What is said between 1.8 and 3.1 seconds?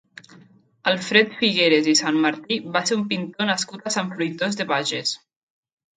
i Sanmartí va ser un